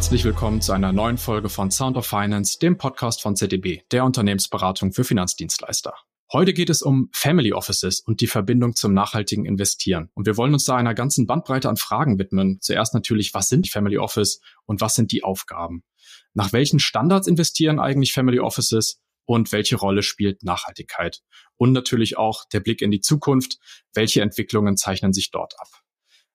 [0.00, 4.06] Herzlich willkommen zu einer neuen Folge von Sound of Finance, dem Podcast von ZDB, der
[4.06, 5.92] Unternehmensberatung für Finanzdienstleister.
[6.32, 10.08] Heute geht es um Family Offices und die Verbindung zum nachhaltigen Investieren.
[10.14, 12.56] Und wir wollen uns da einer ganzen Bandbreite an Fragen widmen.
[12.62, 15.84] Zuerst natürlich, was sind Family Office und was sind die Aufgaben?
[16.32, 19.02] Nach welchen Standards investieren eigentlich Family Offices?
[19.26, 21.20] und welche Rolle spielt Nachhaltigkeit?
[21.56, 23.58] Und natürlich auch der Blick in die Zukunft.
[23.94, 25.68] Welche Entwicklungen zeichnen sich dort ab?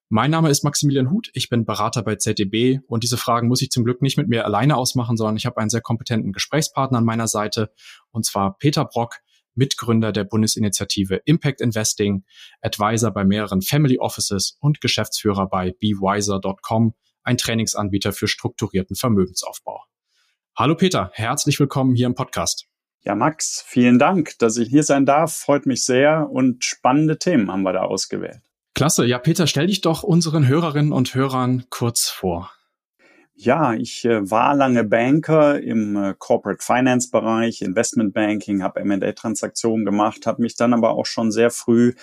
[0.09, 3.71] Mein Name ist Maximilian Huth, ich bin Berater bei ZDB und diese Fragen muss ich
[3.71, 7.05] zum Glück nicht mit mir alleine ausmachen, sondern ich habe einen sehr kompetenten Gesprächspartner an
[7.05, 7.71] meiner Seite
[8.11, 9.15] und zwar Peter Brock,
[9.55, 12.23] Mitgründer der Bundesinitiative Impact Investing,
[12.61, 16.93] Advisor bei mehreren Family Offices und Geschäftsführer bei bewiser.com,
[17.23, 19.85] ein Trainingsanbieter für strukturierten Vermögensaufbau.
[20.55, 22.67] Hallo Peter, herzlich willkommen hier im Podcast.
[23.01, 25.33] Ja, Max, vielen Dank, dass ich hier sein darf.
[25.33, 28.44] Freut mich sehr und spannende Themen haben wir da ausgewählt.
[28.75, 29.05] Klasse.
[29.05, 32.51] Ja, Peter, stell dich doch unseren Hörerinnen und Hörern kurz vor.
[33.37, 39.85] Ja, ich äh, war lange Banker im äh, Corporate Finance Bereich, Investment Banking, habe M&A-Transaktionen
[39.85, 41.93] gemacht, habe mich dann aber auch schon sehr früh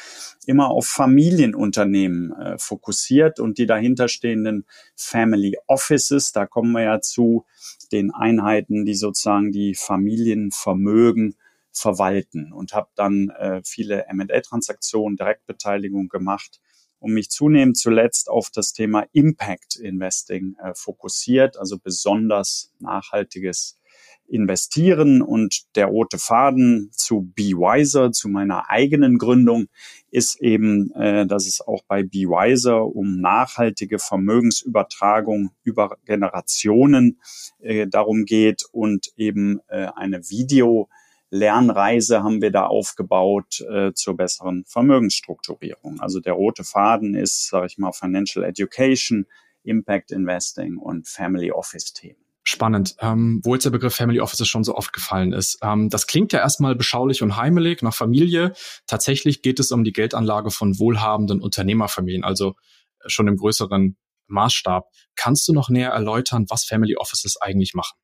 [0.46, 4.64] immer auf Familienunternehmen äh, fokussiert und die dahinterstehenden
[4.94, 6.32] Family Offices.
[6.32, 7.44] Da kommen wir ja zu
[7.92, 11.36] den Einheiten, die sozusagen die Familienvermögen
[11.72, 16.60] verwalten und habe dann äh, viele M&A-Transaktionen, Direktbeteiligung gemacht
[16.98, 23.78] und mich zunehmend zuletzt auf das Thema Impact Investing äh, fokussiert, also besonders nachhaltiges
[24.28, 29.66] Investieren und der rote Faden zu Be Wiser, zu meiner eigenen Gründung,
[30.10, 37.20] ist eben, äh, dass es auch bei Be Wiser um nachhaltige Vermögensübertragung über Generationen
[37.58, 40.88] äh, darum geht und eben äh, eine Video
[41.32, 45.98] Lernreise haben wir da aufgebaut äh, zur besseren Vermögensstrukturierung.
[45.98, 49.24] Also der rote Faden ist, sage ich mal, Financial Education,
[49.62, 52.18] Impact Investing und Family Office Themen.
[52.44, 55.58] Spannend, ähm, wo jetzt der Begriff Family Office schon so oft gefallen ist.
[55.62, 58.52] Ähm, das klingt ja erstmal beschaulich und heimelig nach Familie.
[58.86, 62.56] Tatsächlich geht es um die Geldanlage von wohlhabenden Unternehmerfamilien, also
[63.06, 64.86] schon im größeren Maßstab.
[65.16, 67.96] Kannst du noch näher erläutern, was Family Offices eigentlich machen?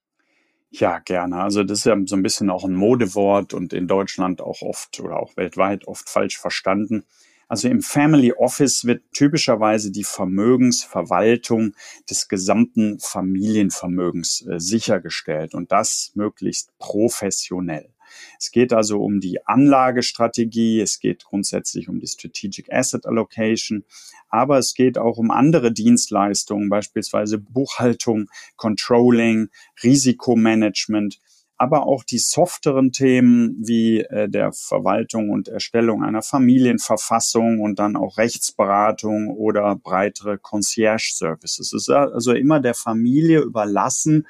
[0.70, 1.40] Ja, gerne.
[1.42, 5.00] Also das ist ja so ein bisschen auch ein Modewort und in Deutschland auch oft
[5.00, 7.04] oder auch weltweit oft falsch verstanden.
[7.48, 11.74] Also im Family Office wird typischerweise die Vermögensverwaltung
[12.10, 17.88] des gesamten Familienvermögens äh, sichergestellt und das möglichst professionell.
[18.38, 23.84] Es geht also um die Anlagestrategie, es geht grundsätzlich um die Strategic Asset Allocation,
[24.28, 29.48] aber es geht auch um andere Dienstleistungen, beispielsweise Buchhaltung, Controlling,
[29.82, 31.18] Risikomanagement,
[31.58, 37.96] aber auch die softeren Themen wie äh, der Verwaltung und Erstellung einer Familienverfassung und dann
[37.96, 41.72] auch Rechtsberatung oder breitere Concierge Services.
[41.72, 44.26] Es ist also immer der Familie überlassen,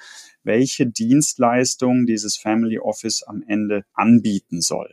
[0.49, 4.91] welche Dienstleistungen dieses Family Office am Ende anbieten soll.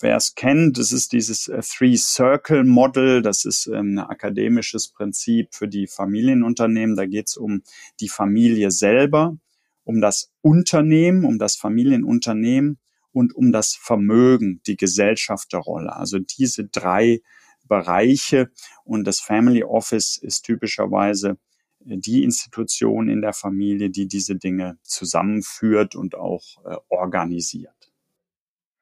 [0.00, 3.20] Wer es kennt, das ist dieses äh, Three-Circle-Model.
[3.20, 6.96] Das ist ähm, ein akademisches Prinzip für die Familienunternehmen.
[6.96, 7.62] Da geht es um
[8.00, 9.36] die Familie selber,
[9.82, 12.78] um das Unternehmen, um das Familienunternehmen
[13.12, 15.94] und um das Vermögen, die Gesellschafterrolle.
[15.94, 17.20] Also diese drei
[17.66, 18.50] Bereiche.
[18.84, 21.38] Und das Family Office ist typischerweise
[21.84, 27.92] die Institution in der Familie, die diese Dinge zusammenführt und auch äh, organisiert.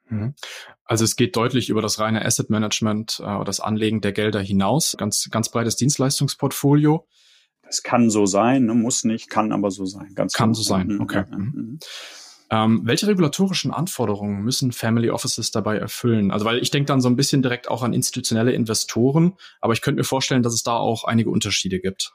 [0.08, 0.34] Mhm.
[0.84, 4.40] Also es geht deutlich über das reine Asset Management äh, oder das Anlegen der Gelder
[4.40, 4.94] hinaus.
[4.98, 7.06] Ganz, ganz breites Dienstleistungsportfolio.
[7.62, 8.74] Das kann so sein, ne?
[8.74, 10.14] muss nicht, kann aber so sein.
[10.14, 11.24] Ganz kann so sein, mhm, okay.
[11.30, 11.36] Mhm.
[11.38, 11.78] mhm.
[12.50, 16.30] Ähm, welche regulatorischen Anforderungen müssen Family Offices dabei erfüllen?
[16.30, 19.80] Also weil ich denke dann so ein bisschen direkt auch an institutionelle Investoren, aber ich
[19.80, 22.12] könnte mir vorstellen, dass es da auch einige Unterschiede gibt.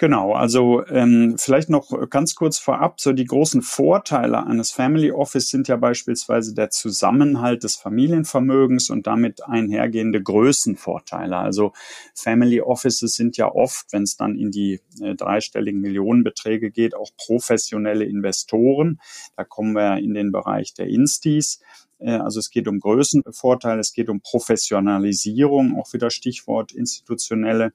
[0.00, 5.50] Genau, also ähm, vielleicht noch ganz kurz vorab, so die großen Vorteile eines Family Office
[5.50, 11.36] sind ja beispielsweise der Zusammenhalt des Familienvermögens und damit einhergehende Größenvorteile.
[11.36, 11.72] Also
[12.14, 17.10] Family Offices sind ja oft, wenn es dann in die äh, dreistelligen Millionenbeträge geht, auch
[17.16, 19.00] professionelle Investoren.
[19.36, 21.60] Da kommen wir in den Bereich der Instis.
[21.98, 27.72] Äh, also es geht um Größenvorteile, es geht um Professionalisierung, auch wieder Stichwort institutionelle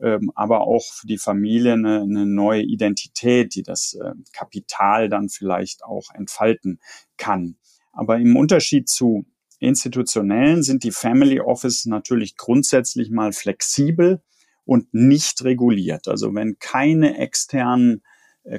[0.00, 5.28] ähm, aber auch für die Familie eine, eine neue Identität, die das äh, Kapital dann
[5.28, 6.80] vielleicht auch entfalten
[7.16, 7.56] kann.
[7.92, 9.24] Aber im Unterschied zu
[9.58, 14.22] institutionellen sind die Family Office natürlich grundsätzlich mal flexibel
[14.64, 16.08] und nicht reguliert.
[16.08, 18.02] Also wenn keine externen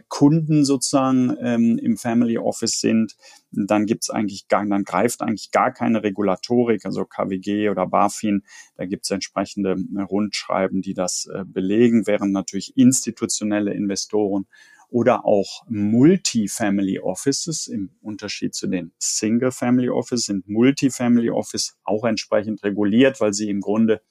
[0.10, 3.16] Kunden sozusagen ähm, im Family Office sind,
[3.51, 8.44] dann gibt's eigentlich gar, dann greift eigentlich gar keine Regulatorik, also KWG oder BaFin.
[8.75, 14.45] Da gibt's entsprechende äh, Rundschreiben, die das äh, belegen, während natürlich institutionelle Investoren
[14.89, 17.68] oder auch Multifamily Offices.
[17.68, 23.50] Im Unterschied zu den Single Family Offices sind Multifamily Office auch entsprechend reguliert, weil sie
[23.50, 24.01] im Grunde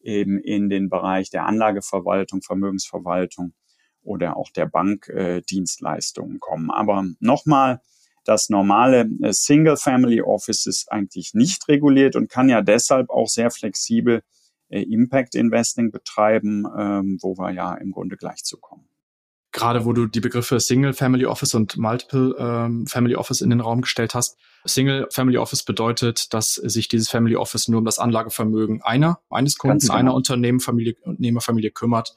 [0.00, 3.54] eben in den Bereich der Anlageverwaltung, Vermögensverwaltung
[4.06, 6.70] oder auch der Bankdienstleistungen äh, kommen.
[6.70, 7.80] Aber nochmal,
[8.24, 13.28] das normale äh, Single Family Office ist eigentlich nicht reguliert und kann ja deshalb auch
[13.28, 14.22] sehr flexibel
[14.68, 18.88] äh, Impact Investing betreiben, ähm, wo wir ja im Grunde gleich zukommen
[19.56, 23.60] gerade wo du die Begriffe Single Family Office und Multiple ähm, Family Office in den
[23.60, 24.36] Raum gestellt hast.
[24.66, 29.56] Single Family Office bedeutet, dass sich dieses Family Office nur um das Anlagevermögen einer, eines
[29.56, 29.94] Kunden, genau.
[29.94, 32.14] einer Unternehmerfamilie, Unternehmerfamilie kümmert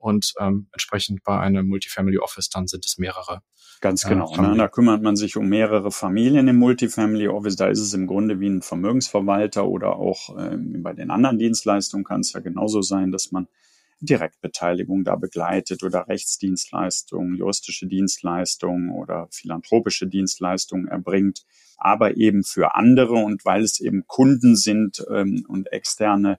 [0.00, 3.42] und ähm, entsprechend bei einem Multifamily Office dann sind es mehrere.
[3.80, 4.34] Ganz genau.
[4.36, 4.54] Äh, ne?
[4.56, 7.56] Da kümmert man sich um mehrere Familien im Multifamily Office.
[7.56, 12.04] Da ist es im Grunde wie ein Vermögensverwalter oder auch ähm, bei den anderen Dienstleistungen
[12.04, 13.46] kann es ja genauso sein, dass man
[14.00, 21.44] Direktbeteiligung da begleitet oder Rechtsdienstleistungen, juristische Dienstleistungen oder philanthropische Dienstleistungen erbringt,
[21.76, 26.36] aber eben für andere und weil es eben Kunden sind ähm, und externe, äh,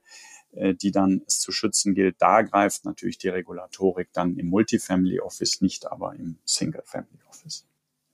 [0.53, 5.61] die dann es zu schützen gilt, da greift natürlich die Regulatorik dann im Multifamily Office,
[5.61, 7.65] nicht aber im Single Family Office.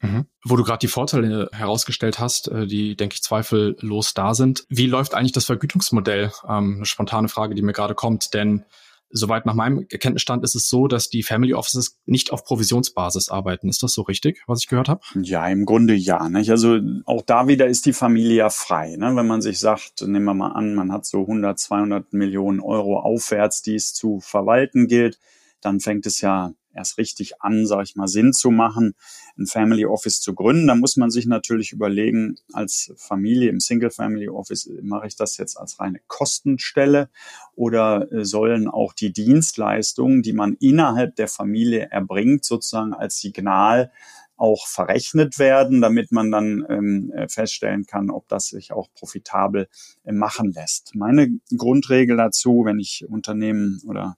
[0.02, 0.28] Mhm.
[0.44, 4.66] Wo du gerade die Vorteile herausgestellt hast, äh, die, denke ich, zweifellos da sind.
[4.70, 6.32] Wie läuft eigentlich das Vergütungsmodell?
[6.48, 8.64] Ähm, eine spontane Frage, die mir gerade kommt, denn
[9.10, 13.70] Soweit nach meinem Erkenntnisstand ist es so, dass die Family Offices nicht auf Provisionsbasis arbeiten.
[13.70, 15.02] Ist das so richtig, was ich gehört habe?
[15.22, 16.28] Ja, im Grunde ja.
[16.30, 16.52] Nicht?
[16.52, 18.98] Also auch da wieder ist die Familie ja frei.
[18.98, 19.16] Ne?
[19.16, 23.00] Wenn man sich sagt, nehmen wir mal an, man hat so 100, 200 Millionen Euro
[23.00, 25.20] aufwärts, die es zu verwalten gilt,
[25.62, 28.96] dann fängt es ja erst richtig an, sage ich mal, Sinn zu machen,
[29.38, 30.68] ein Family Office zu gründen.
[30.68, 35.38] Da muss man sich natürlich überlegen, als Familie im Single Family Office, mache ich das
[35.38, 37.10] jetzt als reine Kostenstelle
[37.56, 43.92] oder äh, sollen auch die Dienstleistungen, die man innerhalb der Familie erbringt, sozusagen als Signal
[44.38, 49.68] auch verrechnet werden, damit man dann ähm, äh, feststellen kann, ob das sich auch profitabel
[50.06, 50.96] äh, machen lässt.
[50.96, 54.16] Meine Grundregel dazu, wenn ich Unternehmen oder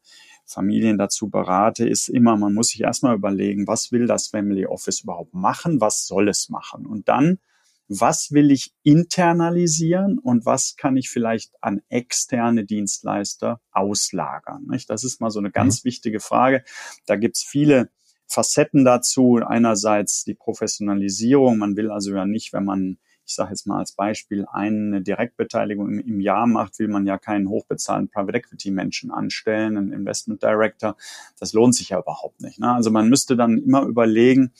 [0.49, 5.01] Familien dazu berate, ist immer, man muss sich erstmal überlegen, was will das Family Office
[5.01, 7.39] überhaupt machen, was soll es machen und dann,
[7.87, 14.65] was will ich internalisieren und was kann ich vielleicht an externe Dienstleister auslagern.
[14.69, 14.89] Nicht?
[14.89, 15.87] Das ist mal so eine ganz mhm.
[15.87, 16.63] wichtige Frage.
[17.05, 17.89] Da gibt's viele
[18.27, 19.39] Facetten dazu.
[19.45, 21.57] Einerseits die Professionalisierung.
[21.57, 22.99] Man will also ja nicht, wenn man
[23.29, 27.19] ich sage jetzt mal als Beispiel, eine Direktbeteiligung im, im, Jahr macht, will man ja
[27.19, 30.97] keinen hochbezahlten Private Equity Menschen anstellen, einen Investment Director.
[31.39, 32.59] Das lohnt sich ja überhaupt nicht.
[32.59, 32.73] Ne?
[32.73, 34.51] Also man müsste dann immer überlegen,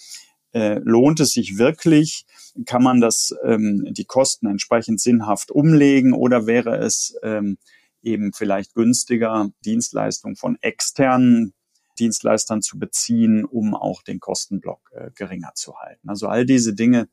[0.54, 2.27] äh, lohnt es sich wirklich?
[2.66, 7.57] Kann man das ähm, die Kosten entsprechend sinnhaft umlegen oder wäre es ähm,
[8.04, 11.54] eben vielleicht günstiger, Dienstleistungen von externen
[11.98, 16.07] Dienstleistern zu beziehen, um auch den Kostenblock äh, geringer zu halten.
[16.07, 17.10] Also all diese Dinge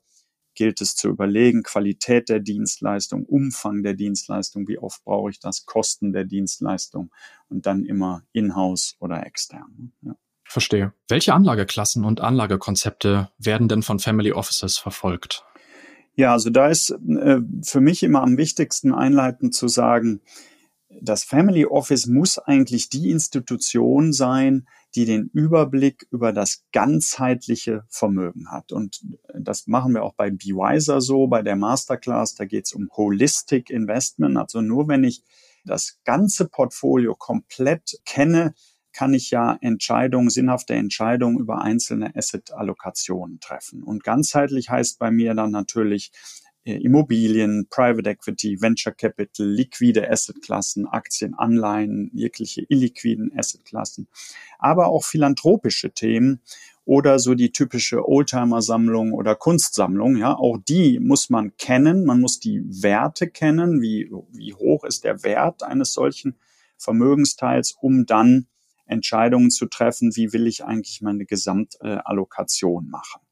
[0.57, 5.67] gilt es zu überlegen, Qualität der Dienstleistung, Umfang der Dienstleistung, wie oft brauche ich das,
[5.67, 7.11] Kosten der Dienstleistung
[7.49, 9.93] und dann immer in-house oder extern.
[10.03, 10.17] Ja.
[10.45, 10.93] Verstehe.
[11.09, 15.45] Welche Anlageklassen und Anlagekonzepte werden denn von Family Offices verfolgt?
[16.15, 20.21] Ja, also da ist äh, für mich immer am wichtigsten einleitend zu sagen,
[21.01, 28.51] das Family Office muss eigentlich die Institution sein, die den Überblick über das ganzheitliche Vermögen
[28.51, 28.73] hat.
[28.73, 29.01] Und
[29.39, 32.35] das machen wir auch bei BeWiser so, bei der Masterclass.
[32.35, 34.39] Da geht es um Holistic Investment.
[34.39, 35.23] Also nur wenn ich
[35.65, 38.55] das ganze Portfolio komplett kenne,
[38.93, 43.83] kann ich ja Entscheidungen, sinnhafte Entscheidungen über einzelne Asset-Allokationen treffen.
[43.83, 50.87] Und ganzheitlich heißt bei mir dann natürlich äh, Immobilien, Private Equity, Venture Capital, liquide Assetklassen,
[50.87, 54.09] Aktien, Anleihen, jegliche illiquiden Assetklassen,
[54.59, 56.41] aber auch philanthropische Themen
[56.85, 60.17] oder so die typische Oldtimer-Sammlung oder Kunstsammlung.
[60.17, 62.05] Ja, auch die muss man kennen.
[62.05, 63.83] Man muss die Werte kennen.
[63.83, 66.37] Wie, wie hoch ist der Wert eines solchen
[66.79, 68.47] Vermögensteils, um dann
[68.87, 73.26] Entscheidungen zu treffen, wie will ich eigentlich meine Gesamtallokation machen.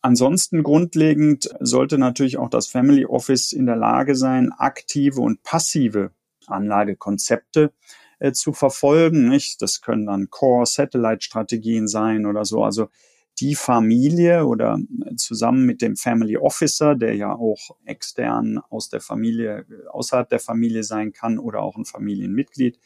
[0.00, 6.12] Ansonsten grundlegend sollte natürlich auch das Family Office in der Lage sein, aktive und passive
[6.46, 7.72] Anlagekonzepte
[8.20, 9.28] äh, zu verfolgen.
[9.28, 9.60] Nicht?
[9.60, 12.62] Das können dann Core-Satellite-Strategien sein oder so.
[12.62, 12.88] Also
[13.40, 19.00] die Familie oder äh, zusammen mit dem Family Officer, der ja auch extern aus der
[19.00, 22.78] Familie, äh, außerhalb der Familie sein kann oder auch ein Familienmitglied,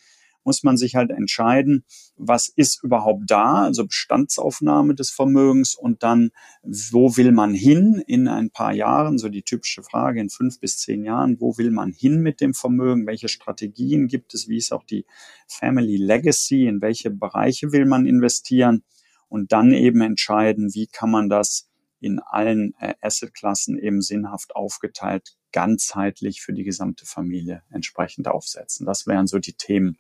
[0.45, 1.85] muss man sich halt entscheiden,
[2.17, 6.31] was ist überhaupt da, also Bestandsaufnahme des Vermögens und dann,
[6.63, 10.79] wo will man hin in ein paar Jahren, so die typische Frage in fünf bis
[10.79, 14.73] zehn Jahren, wo will man hin mit dem Vermögen, welche Strategien gibt es, wie ist
[14.73, 15.07] auch die
[15.47, 18.83] Family Legacy, in welche Bereiche will man investieren?
[19.29, 21.71] Und dann eben entscheiden, wie kann man das
[22.01, 28.87] in allen äh, Assetklassen eben sinnhaft aufgeteilt, ganzheitlich für die gesamte Familie entsprechend aufsetzen.
[28.87, 29.99] Das wären so die Themen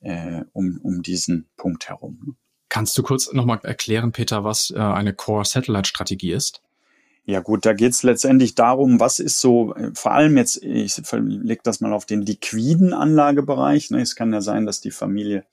[0.00, 2.36] äh, um, um diesen Punkt herum.
[2.68, 6.62] Kannst du kurz nochmal erklären, Peter, was äh, eine Core-Satellite-Strategie ist?
[7.24, 11.00] Ja gut, da geht es letztendlich darum, was ist so, äh, vor allem jetzt, ich
[11.12, 13.90] leg das mal auf den liquiden Anlagebereich.
[13.90, 14.00] Ne?
[14.00, 15.44] Es kann ja sein, dass die Familie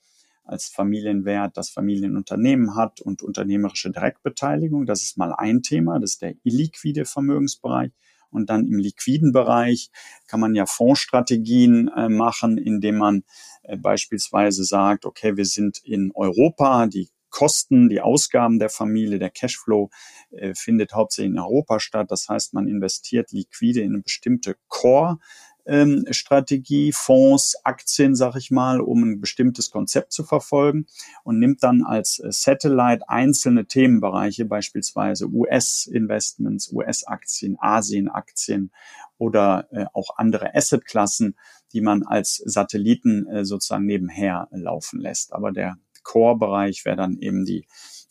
[0.46, 4.86] als Familienwert das Familienunternehmen hat und unternehmerische Direktbeteiligung.
[4.86, 7.90] Das ist mal ein Thema, das ist der illiquide Vermögensbereich.
[8.30, 9.90] Und dann im liquiden Bereich
[10.26, 13.24] kann man ja Fondsstrategien äh, machen, indem man
[13.62, 19.30] äh, beispielsweise sagt, okay, wir sind in Europa, die Kosten, die Ausgaben der Familie, der
[19.30, 19.90] Cashflow
[20.30, 22.10] äh, findet hauptsächlich in Europa statt.
[22.10, 25.18] Das heißt, man investiert liquide in eine bestimmte Core
[25.66, 30.86] ähm, Strategie, Fonds, Aktien, sag ich mal, um ein bestimmtes Konzept zu verfolgen
[31.24, 38.70] und nimmt dann als äh, Satellite einzelne Themenbereiche, beispielsweise US-Investments, US-Aktien, Asien-Aktien
[39.18, 41.36] oder äh, auch andere Asset-Klassen,
[41.72, 45.32] die man als Satelliten äh, sozusagen nebenher laufen lässt.
[45.32, 47.66] Aber der Core-Bereich wäre dann eben die,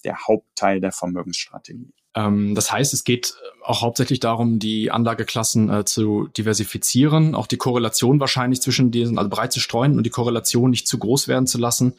[0.06, 1.92] der Hauptteil der Vermögensstrategie.
[2.16, 7.48] Ähm, das heißt, es geht äh, auch hauptsächlich darum, die Anlageklassen äh, zu diversifizieren, auch
[7.48, 11.28] die Korrelation wahrscheinlich zwischen diesen, also breit zu streuen und die Korrelation nicht zu groß
[11.28, 11.94] werden zu lassen.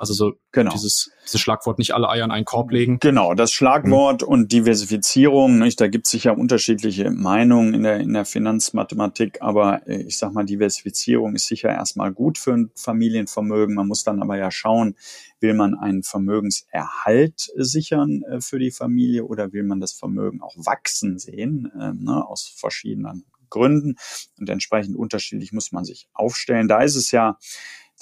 [0.00, 0.72] Also so genau.
[0.72, 3.00] dieses, dieses Schlagwort nicht alle Eier in einen Korb legen.
[3.00, 4.28] Genau, das Schlagwort mhm.
[4.28, 9.86] und Diversifizierung, nicht, da gibt es sicher unterschiedliche Meinungen in der, in der Finanzmathematik, aber
[9.86, 13.74] äh, ich sag mal, Diversifizierung ist sicher erstmal gut für ein Familienvermögen.
[13.74, 14.96] Man muss dann aber ja schauen,
[15.38, 20.54] will man einen Vermögenserhalt sichern äh, für die Familie oder will man das Vermögen auch
[20.56, 23.96] wachsen sehen, äh, ne, aus verschiedenen Gründen.
[24.38, 26.68] Und entsprechend unterschiedlich muss man sich aufstellen.
[26.68, 27.36] Da ist es ja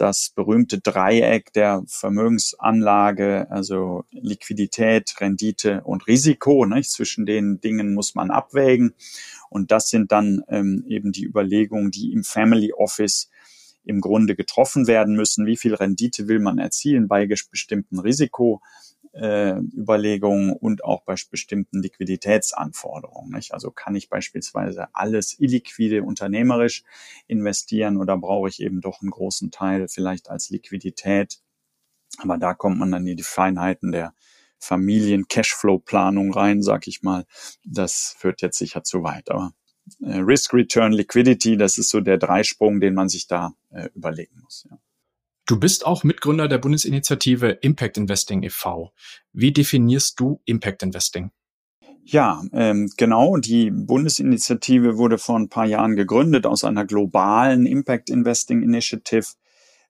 [0.00, 6.64] das berühmte Dreieck der Vermögensanlage, also Liquidität, Rendite und Risiko.
[6.66, 6.90] Nicht?
[6.90, 8.94] Zwischen den Dingen muss man abwägen.
[9.50, 13.28] Und das sind dann ähm, eben die Überlegungen, die im Family Office
[13.84, 15.46] im Grunde getroffen werden müssen.
[15.46, 18.60] Wie viel Rendite will man erzielen bei bestimmten Risiko?
[19.12, 23.32] Äh, Überlegungen und auch bei bestimmten Liquiditätsanforderungen.
[23.32, 23.52] Nicht?
[23.52, 26.84] Also kann ich beispielsweise alles illiquide unternehmerisch
[27.26, 31.38] investieren oder brauche ich eben doch einen großen Teil vielleicht als Liquidität?
[32.18, 34.14] Aber da kommt man dann in die Feinheiten der
[34.58, 37.24] Familien-Cashflow-Planung rein, sag ich mal.
[37.64, 39.30] Das führt jetzt sicher zu weit.
[39.30, 39.52] Aber
[40.02, 44.40] äh, Risk Return Liquidity, das ist so der Dreisprung, den man sich da äh, überlegen
[44.42, 44.66] muss.
[44.70, 44.78] Ja.
[45.48, 48.92] Du bist auch Mitgründer der Bundesinitiative Impact Investing e.V.
[49.32, 51.30] Wie definierst du Impact Investing?
[52.04, 53.38] Ja, ähm, genau.
[53.38, 59.24] Die Bundesinitiative wurde vor ein paar Jahren gegründet aus einer globalen Impact Investing Initiative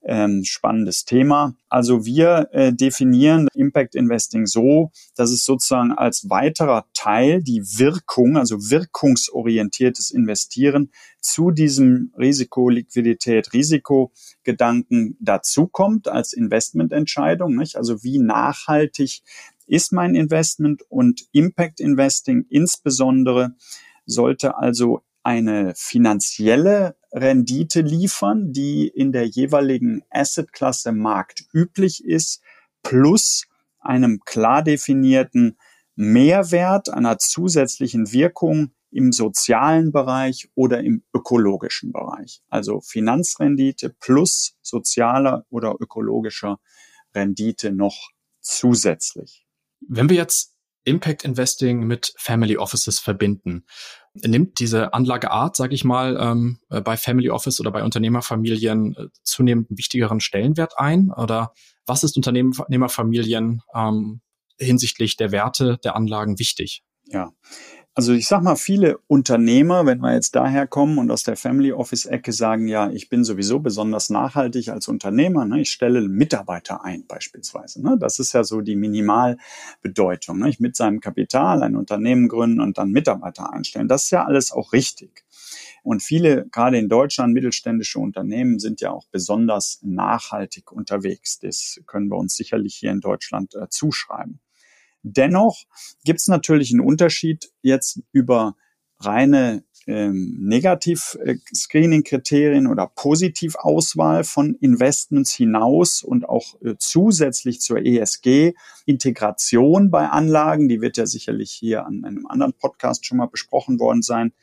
[0.05, 1.55] ähm, spannendes Thema.
[1.69, 8.37] Also wir äh, definieren Impact Investing so, dass es sozusagen als weiterer Teil die Wirkung,
[8.37, 10.91] also wirkungsorientiertes Investieren
[11.21, 17.57] zu diesem Risiko, Liquidität, Risikogedanken dazukommt als Investmententscheidung.
[17.57, 17.77] Nicht?
[17.77, 19.23] Also wie nachhaltig
[19.67, 23.55] ist mein Investment und Impact Investing insbesondere
[24.07, 32.43] sollte also eine finanzielle Rendite liefern, die in der jeweiligen Assetklasse marktüblich ist,
[32.83, 33.47] plus
[33.81, 35.59] einem klar definierten
[35.95, 42.43] Mehrwert, einer zusätzlichen Wirkung im sozialen Bereich oder im ökologischen Bereich.
[42.49, 46.61] Also Finanzrendite plus sozialer oder ökologischer
[47.15, 48.11] Rendite noch
[48.41, 49.47] zusätzlich.
[49.81, 53.67] Wenn wir jetzt Impact Investing mit Family Offices verbinden.
[54.25, 59.07] Nimmt diese Anlageart, sage ich mal, ähm, äh, bei Family Office oder bei Unternehmerfamilien äh,
[59.23, 61.11] zunehmend einen wichtigeren Stellenwert ein?
[61.11, 61.53] Oder
[61.87, 64.21] was ist Unternehmerfamilien ähm,
[64.59, 66.83] hinsichtlich der Werte der Anlagen wichtig?
[67.07, 67.33] Ja,
[67.99, 71.73] also ich sag mal, viele Unternehmer, wenn wir jetzt daher kommen und aus der Family
[71.73, 75.63] Office Ecke sagen, ja, ich bin sowieso besonders nachhaltig als Unternehmer, ne?
[75.63, 77.83] ich stelle Mitarbeiter ein beispielsweise.
[77.83, 77.97] Ne?
[77.99, 80.39] Das ist ja so die Minimalbedeutung.
[80.39, 80.49] Ne?
[80.49, 83.89] Ich mit seinem Kapital ein Unternehmen gründen und dann Mitarbeiter einstellen.
[83.89, 85.25] Das ist ja alles auch richtig.
[85.83, 91.41] Und viele, gerade in Deutschland, mittelständische Unternehmen sind ja auch besonders nachhaltig unterwegs.
[91.41, 94.39] Das können wir uns sicherlich hier in Deutschland äh, zuschreiben.
[95.13, 95.65] Dennoch
[96.05, 98.55] gibt es natürlich einen Unterschied jetzt über
[99.01, 110.09] reine ähm, Negativ-Screening-Kriterien oder Positivauswahl von Investments hinaus und auch äh, zusätzlich zur ESG-Integration bei
[110.09, 114.35] Anlagen, die wird ja sicherlich hier an einem anderen Podcast schon mal besprochen worden sein,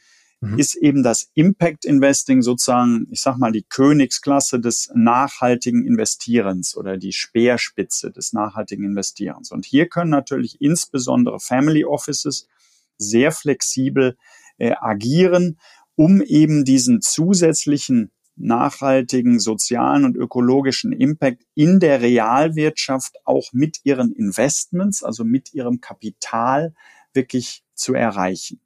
[0.51, 0.59] mhm.
[0.59, 6.97] ist eben das Impact Investing sozusagen, ich sag mal, die Königsklasse des nachhaltigen Investierens oder
[6.97, 9.51] die Speerspitze des nachhaltigen Investierens.
[9.51, 12.47] Und hier können natürlich insbesondere Family Offices
[12.97, 14.17] sehr flexibel
[14.57, 15.59] äh, agieren,
[15.95, 24.11] um eben diesen zusätzlichen nachhaltigen sozialen und ökologischen Impact in der Realwirtschaft auch mit ihren
[24.11, 26.73] Investments, also mit ihrem Kapital
[27.13, 28.59] wirklich zu erreichen.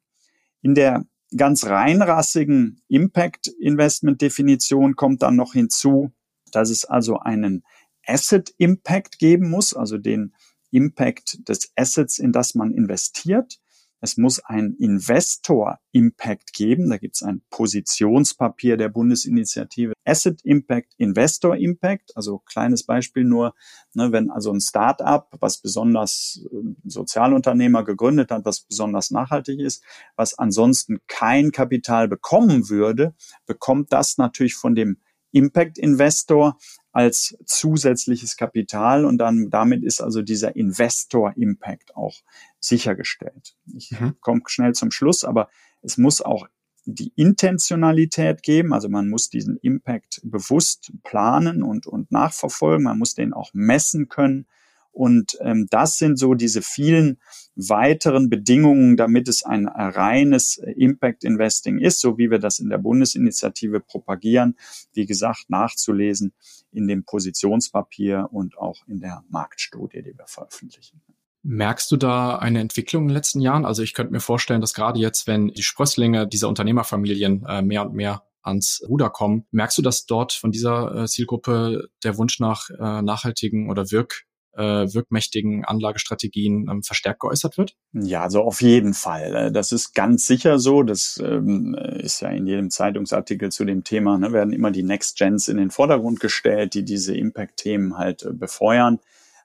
[0.62, 1.06] In der
[1.36, 6.12] ganz reinrassigen Impact Investment Definition kommt dann noch hinzu,
[6.52, 7.64] dass es also einen
[8.06, 10.34] Asset Impact geben muss, also den
[10.70, 13.59] Impact des Assets, in das man investiert.
[14.00, 16.88] Es muss ein Investor-Impact geben.
[16.90, 22.16] Da gibt es ein Positionspapier der Bundesinitiative Asset Impact, Investor Impact.
[22.16, 23.54] Also kleines Beispiel nur,
[23.94, 29.84] ne, wenn also ein Start-up, was besonders äh, Sozialunternehmer gegründet hat, was besonders nachhaltig ist,
[30.16, 33.14] was ansonsten kein Kapital bekommen würde,
[33.46, 34.98] bekommt das natürlich von dem
[35.32, 36.58] Impact Investor
[36.92, 42.16] als zusätzliches Kapital und dann damit ist also dieser Investor Impact auch
[42.58, 43.56] sichergestellt.
[43.74, 44.16] Ich mhm.
[44.20, 45.48] komme schnell zum Schluss, aber
[45.82, 46.48] es muss auch
[46.84, 53.14] die Intentionalität geben, also man muss diesen Impact bewusst planen und, und nachverfolgen, man muss
[53.14, 54.46] den auch messen können
[54.92, 57.20] und ähm, das sind so diese vielen
[57.56, 62.78] weiteren Bedingungen, damit es ein reines Impact Investing ist, so wie wir das in der
[62.78, 64.56] Bundesinitiative propagieren.
[64.92, 66.32] Wie gesagt, nachzulesen
[66.72, 71.02] in dem Positionspapier und auch in der Marktstudie, die wir veröffentlichen.
[71.42, 73.64] Merkst du da eine Entwicklung in den letzten Jahren?
[73.64, 77.82] Also ich könnte mir vorstellen, dass gerade jetzt, wenn die Sprösslinge dieser Unternehmerfamilien äh, mehr
[77.86, 82.40] und mehr ans Ruder kommen, merkst du, dass dort von dieser äh, Zielgruppe der Wunsch
[82.40, 87.76] nach äh, nachhaltigen oder Wirk äh, wirkmächtigen Anlagestrategien ähm, verstärkt geäußert wird?
[87.92, 89.34] Ja, also auf jeden Fall.
[89.34, 90.82] Äh, das ist ganz sicher so.
[90.82, 95.16] Das ähm, ist ja in jedem Zeitungsartikel zu dem Thema, ne, werden immer die Next
[95.18, 98.98] Gens in den Vordergrund gestellt, die diese Impact-Themen halt äh, befeuern.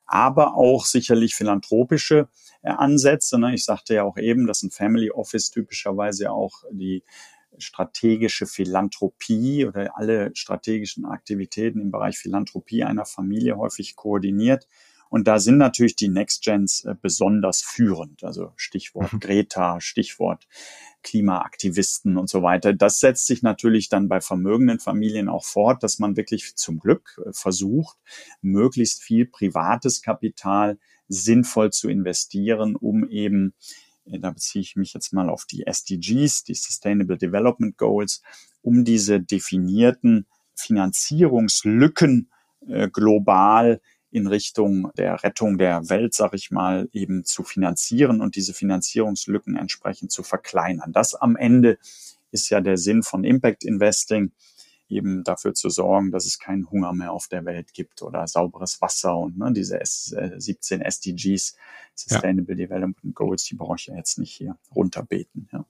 [0.08, 2.28] Aber auch sicherlich philanthropische
[2.62, 3.40] äh, Ansätze.
[3.40, 3.54] Ne?
[3.54, 7.04] Ich sagte ja auch eben, dass ein Family Office typischerweise auch die
[7.58, 14.68] strategische Philanthropie oder alle strategischen Aktivitäten im Bereich Philanthropie einer Familie häufig koordiniert.
[15.10, 18.24] Und da sind natürlich die Next Gens äh, besonders führend.
[18.24, 19.20] Also Stichwort mhm.
[19.20, 20.48] Greta, Stichwort
[21.04, 22.74] Klimaaktivisten und so weiter.
[22.74, 27.22] Das setzt sich natürlich dann bei vermögenden Familien auch fort, dass man wirklich zum Glück
[27.26, 27.98] äh, versucht,
[28.42, 33.54] möglichst viel privates Kapital sinnvoll zu investieren, um eben
[34.06, 38.22] äh, da beziehe ich mich jetzt mal auf die SDGs, die Sustainable Development Goals,
[38.62, 42.32] um diese definierten Finanzierungslücken
[42.68, 43.82] äh, global
[44.16, 49.58] in Richtung der Rettung der Welt, sag ich mal, eben zu finanzieren und diese Finanzierungslücken
[49.58, 50.94] entsprechend zu verkleinern.
[50.94, 51.78] Das am Ende
[52.32, 54.32] ist ja der Sinn von Impact Investing,
[54.88, 58.82] eben dafür zu sorgen, dass es keinen Hunger mehr auf der Welt gibt oder sauberes
[58.82, 61.58] Wasser und ne, diese S, 17 äh, SDGs,
[61.94, 62.68] Sustainable ja.
[62.68, 65.50] Development Goals, die brauche ich ja jetzt nicht hier runterbeten.
[65.52, 65.66] Ja.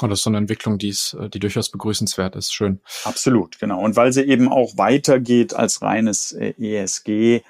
[0.00, 2.52] Und das ist so eine Entwicklung, die, ist, die durchaus begrüßenswert ist.
[2.52, 2.80] Schön.
[3.04, 3.84] Absolut, genau.
[3.84, 7.42] Und weil sie eben auch weitergeht als reines äh, ESG,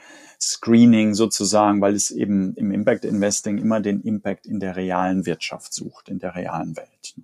[0.42, 5.72] Screening sozusagen, weil es eben im Impact Investing immer den Impact in der realen Wirtschaft
[5.72, 7.14] sucht, in der realen Welt.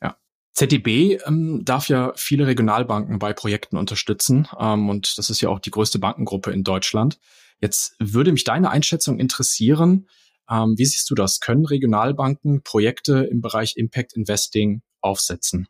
[0.00, 0.16] Ja.
[0.52, 5.60] ZDB ähm, darf ja viele Regionalbanken bei Projekten unterstützen ähm, und das ist ja auch
[5.60, 7.18] die größte Bankengruppe in Deutschland.
[7.60, 10.08] Jetzt würde mich deine Einschätzung interessieren.
[10.50, 11.40] Ähm, wie siehst du das?
[11.40, 15.68] Können Regionalbanken Projekte im Bereich Impact Investing aufsetzen?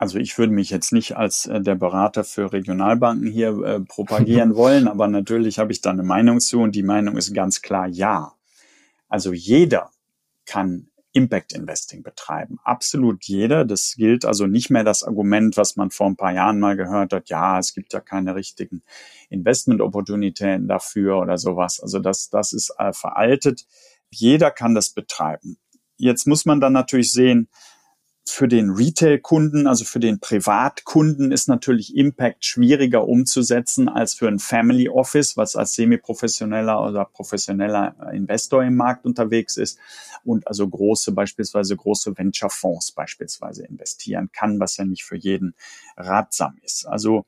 [0.00, 4.54] Also ich würde mich jetzt nicht als äh, der Berater für Regionalbanken hier äh, propagieren
[4.56, 7.86] wollen, aber natürlich habe ich da eine Meinung zu und die Meinung ist ganz klar
[7.86, 8.32] ja.
[9.10, 9.90] Also jeder
[10.46, 12.58] kann Impact Investing betreiben.
[12.64, 13.66] Absolut jeder.
[13.66, 17.12] Das gilt also nicht mehr das Argument, was man vor ein paar Jahren mal gehört
[17.12, 17.28] hat.
[17.28, 18.82] Ja, es gibt ja keine richtigen
[19.28, 21.78] Investment-Opportunitäten dafür oder sowas.
[21.78, 23.66] Also das, das ist äh, veraltet.
[24.08, 25.58] Jeder kann das betreiben.
[25.98, 27.48] Jetzt muss man dann natürlich sehen,
[28.24, 34.38] für den Retail-Kunden, also für den Privatkunden, ist natürlich Impact schwieriger umzusetzen als für ein
[34.38, 39.78] Family Office, was als semi-professioneller oder professioneller Investor im Markt unterwegs ist
[40.24, 45.54] und also große, beispielsweise große Venture-Fonds beispielsweise investieren kann, was ja nicht für jeden
[45.96, 46.86] ratsam ist.
[46.86, 47.24] Also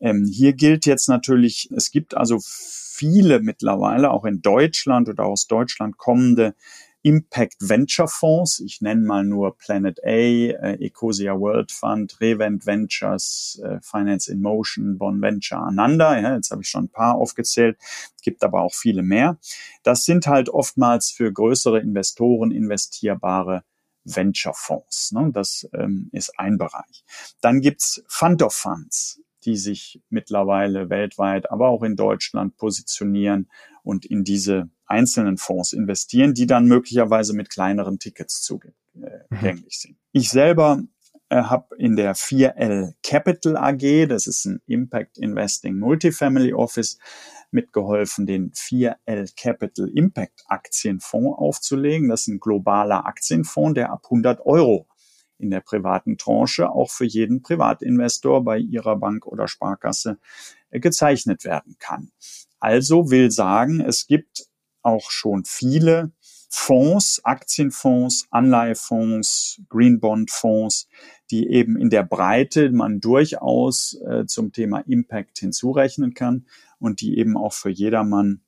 [0.00, 5.46] ähm, hier gilt jetzt natürlich, es gibt also viele mittlerweile, auch in Deutschland oder aus
[5.46, 6.54] Deutschland kommende
[7.02, 8.60] Impact Venture Fonds.
[8.60, 14.42] Ich nenne mal nur Planet A, äh, Ecosia World Fund, Revent Ventures, äh, Finance in
[14.42, 16.20] Motion, Bon Venture, Ananda.
[16.20, 17.78] Ja, jetzt habe ich schon ein paar aufgezählt.
[17.80, 19.38] Es gibt aber auch viele mehr.
[19.82, 23.64] Das sind halt oftmals für größere Investoren investierbare
[24.04, 25.12] Venture-Fonds.
[25.12, 25.30] Ne?
[25.32, 27.04] Das ähm, ist ein Bereich.
[27.40, 33.48] Dann gibt's Fund of Funds, die sich mittlerweile weltweit, aber auch in Deutschland positionieren
[33.82, 38.74] und in diese einzelnen Fonds investieren, die dann möglicherweise mit kleineren Tickets zugänglich
[39.30, 39.64] mhm.
[39.68, 39.96] sind.
[40.12, 40.82] Ich selber
[41.28, 46.98] äh, habe in der 4L Capital AG, das ist ein Impact Investing Multifamily Office,
[47.52, 52.08] mitgeholfen, den 4L Capital Impact Aktienfonds aufzulegen.
[52.08, 54.86] Das ist ein globaler Aktienfonds, der ab 100 Euro
[55.38, 60.18] in der privaten Tranche auch für jeden Privatinvestor bei ihrer Bank oder Sparkasse
[60.70, 62.12] äh, gezeichnet werden kann.
[62.60, 64.46] Also will sagen, es gibt
[64.82, 66.12] auch schon viele
[66.52, 70.88] Fonds, Aktienfonds, Anleihefonds, Green Bond Fonds,
[71.30, 76.46] die eben in der Breite man durchaus äh, zum Thema Impact hinzurechnen kann
[76.80, 78.42] und die eben auch für jedermann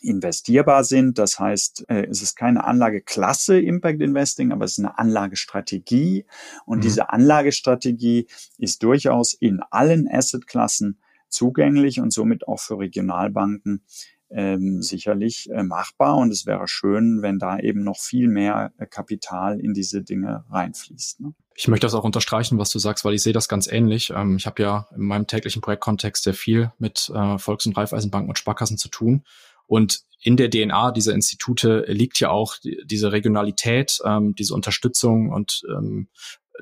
[0.00, 1.18] investierbar sind.
[1.18, 6.26] Das heißt, äh, es ist keine Anlageklasse Impact Investing, aber es ist eine Anlagestrategie.
[6.66, 6.82] Und mhm.
[6.82, 8.26] diese Anlagestrategie
[8.58, 10.98] ist durchaus in allen Assetklassen
[11.30, 13.84] zugänglich und somit auch für Regionalbanken
[14.30, 16.16] ähm, sicherlich äh, machbar.
[16.16, 20.44] Und es wäre schön, wenn da eben noch viel mehr äh, Kapital in diese Dinge
[20.50, 21.20] reinfließt.
[21.20, 21.34] Ne?
[21.54, 24.10] Ich möchte das auch unterstreichen, was du sagst, weil ich sehe das ganz ähnlich.
[24.14, 28.30] Ähm, ich habe ja in meinem täglichen Projektkontext sehr viel mit äh, Volks- und Raiffeisenbanken
[28.30, 29.24] und Sparkassen zu tun.
[29.66, 35.30] Und in der DNA dieser Institute liegt ja auch die, diese Regionalität, ähm, diese Unterstützung
[35.30, 36.08] und ähm,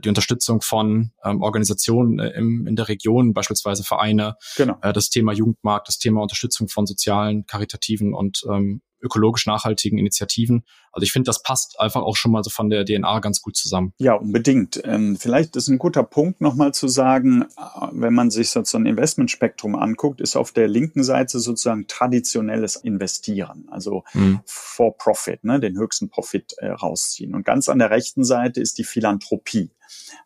[0.05, 4.77] die Unterstützung von ähm, Organisationen äh, im, in der Region, beispielsweise Vereine, genau.
[4.83, 10.65] äh, das Thema Jugendmarkt, das Thema Unterstützung von sozialen, karitativen und ähm, ökologisch nachhaltigen Initiativen.
[10.93, 13.57] Also ich finde, das passt einfach auch schon mal so von der DNA ganz gut
[13.57, 13.93] zusammen.
[13.99, 14.81] Ja, unbedingt.
[14.85, 18.87] Ähm, vielleicht ist ein guter Punkt nochmal zu sagen, äh, wenn man sich so ein
[18.87, 24.41] Investmentspektrum anguckt, ist auf der linken Seite sozusagen traditionelles Investieren, also mhm.
[24.45, 27.35] for Profit, ne, den höchsten Profit äh, rausziehen.
[27.35, 29.71] Und ganz an der rechten Seite ist die Philanthropie.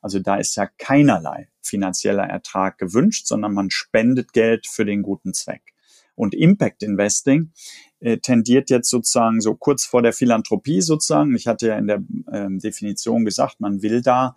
[0.00, 5.32] Also da ist ja keinerlei finanzieller Ertrag gewünscht, sondern man spendet Geld für den guten
[5.32, 5.71] Zweck.
[6.14, 7.52] Und Impact Investing
[8.00, 11.34] äh, tendiert jetzt sozusagen so kurz vor der Philanthropie sozusagen.
[11.34, 14.36] Ich hatte ja in der ähm, Definition gesagt, man will da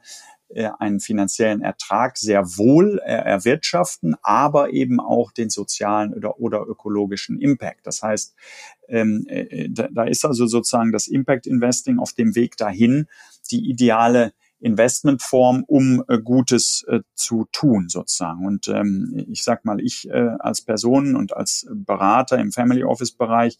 [0.50, 6.62] äh, einen finanziellen Ertrag sehr wohl äh, erwirtschaften, aber eben auch den sozialen oder, oder
[6.68, 7.88] ökologischen Impact.
[7.88, 8.36] Das heißt,
[8.88, 13.08] ähm, äh, da, da ist also sozusagen das Impact Investing auf dem Weg dahin,
[13.50, 14.34] die ideale
[14.66, 18.46] Investmentform, um äh, Gutes äh, zu tun sozusagen.
[18.46, 23.12] Und ähm, ich sag mal, ich äh, als Person und als Berater im Family Office
[23.12, 23.60] Bereich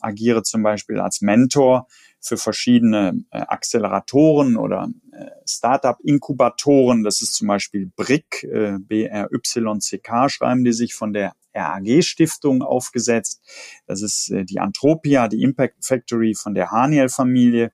[0.00, 1.86] agiere zum Beispiel als Mentor
[2.20, 7.02] für verschiedene äh, Acceleratoren oder äh, Startup-Inkubatoren.
[7.02, 13.42] Das ist zum Beispiel BRIC, äh, B-R-Y-C-K, schreiben die sich von der RAG-Stiftung aufgesetzt.
[13.86, 17.72] Das ist äh, die Antropia, die Impact Factory von der Haniel-Familie.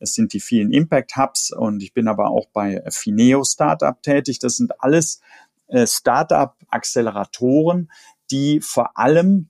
[0.00, 4.40] Es sind die vielen Impact Hubs und ich bin aber auch bei Fineo Startup tätig.
[4.40, 5.20] Das sind alles
[5.68, 7.90] äh, Startup-Acceleratoren,
[8.30, 9.48] die vor allem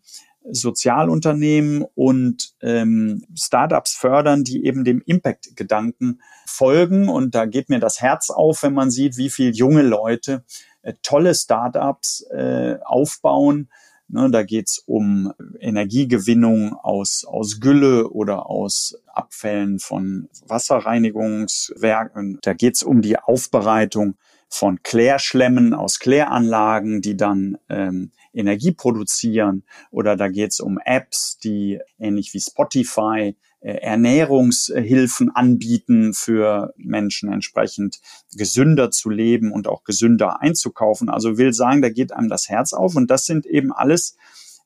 [0.50, 7.08] Sozialunternehmen und ähm, Startups fördern, die eben dem Impact-Gedanken folgen.
[7.08, 10.44] Und da geht mir das Herz auf, wenn man sieht, wie viele junge Leute
[10.82, 13.68] äh, tolle Startups äh, aufbauen,
[14.12, 22.38] Ne, da geht's um Energiegewinnung aus, aus Gülle oder aus Abfällen von Wasserreinigungswerken.
[22.42, 24.16] Da geht's um die Aufbereitung
[24.48, 29.62] von Klärschlemmen aus Kläranlagen, die dann ähm, Energie produzieren.
[29.92, 38.00] Oder da geht's um Apps, die ähnlich wie Spotify Ernährungshilfen anbieten für Menschen entsprechend
[38.34, 41.10] gesünder zu leben und auch gesünder einzukaufen.
[41.10, 44.16] Also will sagen, da geht einem das Herz auf und das sind eben alles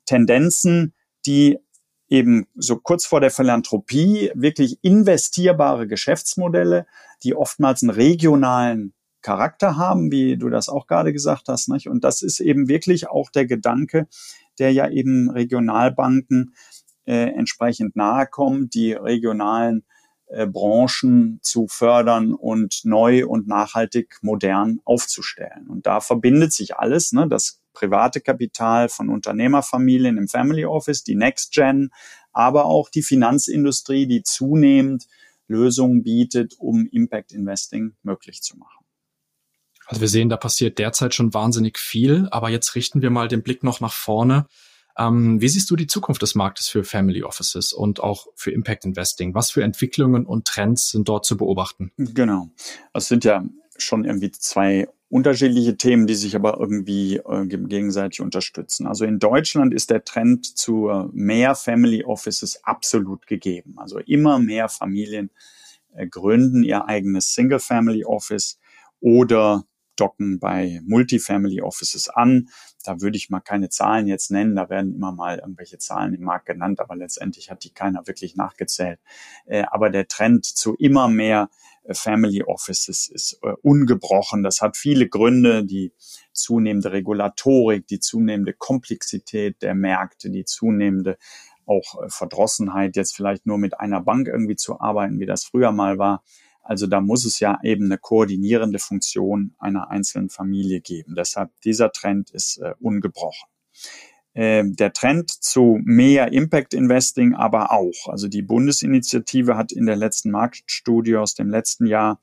[0.07, 0.95] Tendenzen,
[1.27, 1.59] die
[2.09, 6.87] eben so kurz vor der Philanthropie wirklich investierbare Geschäftsmodelle,
[7.25, 11.69] die oftmals einen regionalen Charakter haben, wie du das auch gerade gesagt hast.
[11.69, 11.89] Nicht?
[11.89, 14.07] Und das ist eben wirklich auch der Gedanke,
[14.59, 16.55] der ja eben Regionalbanken
[17.07, 19.85] äh, entsprechend nahe kommt, die regionalen
[20.27, 25.69] äh, Branchen zu fördern und neu und nachhaltig modern aufzustellen.
[25.69, 31.15] Und da verbindet sich alles, ne, das private Kapital von Unternehmerfamilien im Family Office, die
[31.15, 31.91] Next Gen,
[32.33, 35.07] aber auch die Finanzindustrie, die zunehmend
[35.47, 38.85] Lösungen bietet, um Impact Investing möglich zu machen.
[39.87, 43.43] Also wir sehen, da passiert derzeit schon wahnsinnig viel, aber jetzt richten wir mal den
[43.43, 44.47] Blick noch nach vorne.
[44.99, 48.85] Ähm, wie siehst du die Zukunft des Marktes für Family Offices und auch für Impact
[48.85, 49.35] Investing?
[49.35, 51.93] Was für Entwicklungen und Trends sind dort zu beobachten?
[51.97, 52.51] Genau.
[52.93, 53.45] Es sind ja
[53.77, 58.87] schon irgendwie zwei unterschiedliche Themen, die sich aber irgendwie äh, gegenseitig unterstützen.
[58.87, 63.75] Also in Deutschland ist der Trend zu mehr Family Offices absolut gegeben.
[63.77, 65.31] Also immer mehr Familien
[65.95, 68.59] äh, gründen ihr eigenes Single-Family Office
[69.01, 69.65] oder
[69.97, 72.49] docken bei Multifamily Offices an.
[72.85, 74.55] Da würde ich mal keine Zahlen jetzt nennen.
[74.55, 78.37] Da werden immer mal irgendwelche Zahlen im Markt genannt, aber letztendlich hat die keiner wirklich
[78.37, 79.01] nachgezählt.
[79.47, 81.49] Äh, aber der Trend zu immer mehr
[81.85, 84.43] äh, Family Offices ist äh, ungebrochen.
[84.43, 85.93] Das hat viele Gründe, die
[86.33, 91.17] zunehmende Regulatorik, die zunehmende Komplexität der Märkte, die zunehmende
[91.67, 95.97] auch Verdrossenheit, jetzt vielleicht nur mit einer Bank irgendwie zu arbeiten, wie das früher mal
[95.97, 96.23] war.
[96.65, 101.15] Also da muss es ja eben eine koordinierende Funktion einer einzelnen Familie geben.
[101.15, 103.49] Deshalb dieser Trend ist äh, ungebrochen.
[104.33, 108.09] Äh, der Trend zu mehr Impact Investing aber auch.
[108.09, 112.21] Also die Bundesinitiative hat in der letzten Marktstudie aus dem letzten Jahr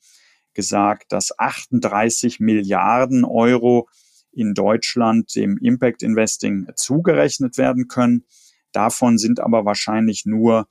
[0.56, 3.88] gesagt, dass 38 Milliarden Euro
[4.32, 8.26] in Deutschland dem Impact Investing zugerechnet werden können.
[8.72, 10.68] Davon sind aber wahrscheinlich nur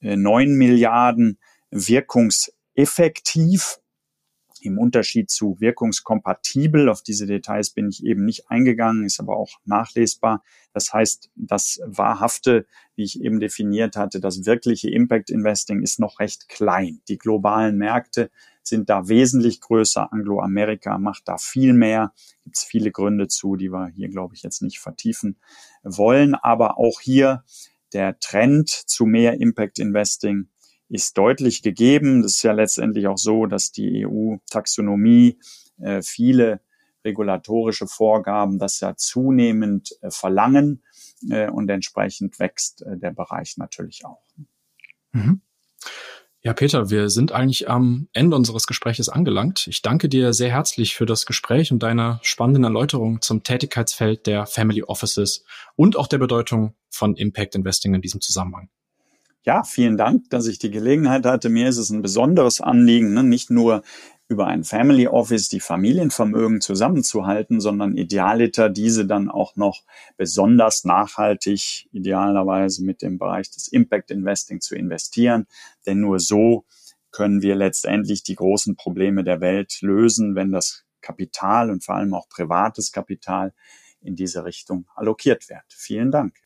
[0.00, 1.38] äh, 9 Milliarden
[1.70, 3.78] wirkungs effektiv
[4.64, 6.88] im Unterschied zu wirkungskompatibel.
[6.88, 10.42] Auf diese Details bin ich eben nicht eingegangen, ist aber auch nachlesbar.
[10.72, 16.18] Das heißt, das Wahrhafte, wie ich eben definiert hatte, das wirkliche Impact Investing ist noch
[16.18, 17.00] recht klein.
[17.08, 18.30] Die globalen Märkte
[18.62, 20.12] sind da wesentlich größer.
[20.12, 22.12] Angloamerika macht da viel mehr.
[22.44, 25.36] Gibt es viele Gründe zu, die wir hier, glaube ich, jetzt nicht vertiefen
[25.82, 26.34] wollen.
[26.34, 27.44] Aber auch hier
[27.92, 30.48] der Trend zu mehr Impact Investing
[30.94, 32.22] ist deutlich gegeben.
[32.22, 35.38] Das ist ja letztendlich auch so, dass die EU-Taxonomie
[35.80, 36.60] äh, viele
[37.04, 40.82] regulatorische Vorgaben das ja zunehmend äh, verlangen
[41.28, 44.22] äh, und entsprechend wächst äh, der Bereich natürlich auch.
[45.12, 45.40] Mhm.
[46.42, 49.66] Ja, Peter, wir sind eigentlich am Ende unseres Gespräches angelangt.
[49.66, 54.46] Ich danke dir sehr herzlich für das Gespräch und deine spannenden Erläuterungen zum Tätigkeitsfeld der
[54.46, 58.68] Family Offices und auch der Bedeutung von Impact Investing in diesem Zusammenhang.
[59.46, 61.50] Ja, vielen Dank, dass ich die Gelegenheit hatte.
[61.50, 63.22] Mir ist es ein besonderes Anliegen, ne?
[63.22, 63.82] nicht nur
[64.26, 69.82] über ein Family Office die Familienvermögen zusammenzuhalten, sondern idealiter diese dann auch noch
[70.16, 75.46] besonders nachhaltig, idealerweise mit dem Bereich des Impact Investing zu investieren.
[75.84, 76.64] Denn nur so
[77.10, 82.14] können wir letztendlich die großen Probleme der Welt lösen, wenn das Kapital und vor allem
[82.14, 83.52] auch privates Kapital
[84.00, 85.64] in diese Richtung allokiert wird.
[85.68, 86.43] Vielen Dank.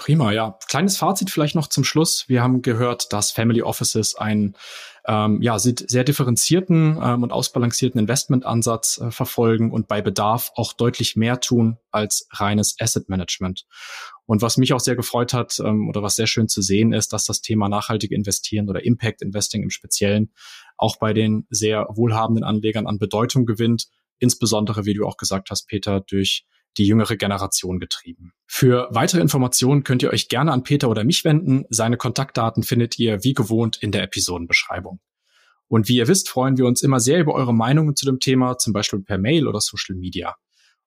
[0.00, 0.58] Prima, ja.
[0.66, 2.26] Kleines Fazit vielleicht noch zum Schluss.
[2.26, 4.56] Wir haben gehört, dass Family Offices einen
[5.06, 11.16] ähm, ja, sehr differenzierten ähm, und ausbalancierten Investmentansatz äh, verfolgen und bei Bedarf auch deutlich
[11.16, 13.66] mehr tun als reines Asset Management.
[14.24, 17.12] Und was mich auch sehr gefreut hat ähm, oder was sehr schön zu sehen ist,
[17.12, 20.32] dass das Thema nachhaltige Investieren oder Impact Investing im Speziellen
[20.78, 25.66] auch bei den sehr wohlhabenden Anlegern an Bedeutung gewinnt, insbesondere, wie du auch gesagt hast,
[25.66, 26.46] Peter, durch
[26.78, 28.32] die jüngere Generation getrieben.
[28.46, 31.64] Für weitere Informationen könnt ihr euch gerne an Peter oder mich wenden.
[31.70, 35.00] Seine Kontaktdaten findet ihr wie gewohnt in der Episodenbeschreibung.
[35.68, 38.58] Und wie ihr wisst, freuen wir uns immer sehr über eure Meinungen zu dem Thema,
[38.58, 40.34] zum Beispiel per Mail oder Social Media.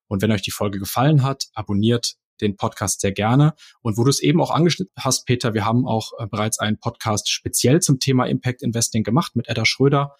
[0.08, 3.54] Und wenn euch die Folge gefallen hat, abonniert den Podcast sehr gerne.
[3.82, 6.80] Und wo du es eben auch angeschnitten hast, Peter, wir haben auch äh, bereits einen
[6.80, 10.16] Podcast speziell zum Thema Impact Investing gemacht mit Edda Schröder.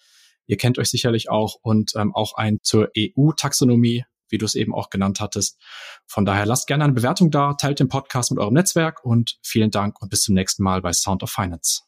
[0.46, 4.74] Ihr kennt euch sicherlich auch und ähm, auch ein zur EU-Taxonomie wie du es eben
[4.74, 5.58] auch genannt hattest.
[6.06, 9.70] Von daher lasst gerne eine Bewertung da, teilt den Podcast mit eurem Netzwerk und vielen
[9.70, 11.82] Dank und bis zum nächsten Mal bei Sound of Finance.